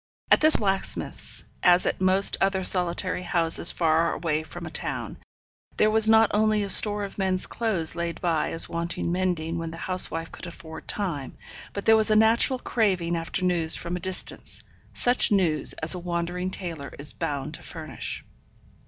[0.31, 5.19] At this blacksmith's, as at most other solitary houses far away from a town,
[5.77, 9.69] there was not only a store of men's clothes laid by as wanting mending when
[9.69, 11.37] the housewife could afford time,
[11.71, 15.99] but there was a natural craving after news from a distance, such news as a
[15.99, 18.23] wandering tailor is bound to furnish.